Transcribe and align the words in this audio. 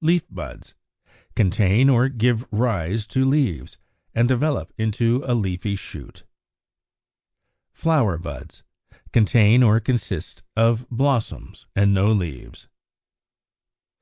Leaf 0.00 0.26
buds, 0.30 0.72
contain 1.34 1.90
or 1.90 2.08
give 2.08 2.50
rise 2.50 3.06
to 3.06 3.26
leaves, 3.26 3.76
and 4.14 4.26
develop 4.26 4.72
into 4.78 5.22
a 5.26 5.34
leafy 5.34 5.76
shoot. 5.76 6.24
Flower 7.74 8.16
buds, 8.16 8.62
contain 9.12 9.62
or 9.62 9.78
consist 9.78 10.42
of 10.56 10.88
blossoms, 10.88 11.66
and 11.76 11.92
no 11.92 12.10
leaves. 12.10 12.68